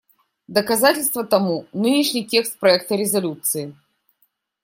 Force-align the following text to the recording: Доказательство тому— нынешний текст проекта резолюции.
Доказательство 0.47 1.23
тому— 1.23 1.65
нынешний 1.73 2.25
текст 2.25 2.57
проекта 2.59 2.95
резолюции. 2.95 3.75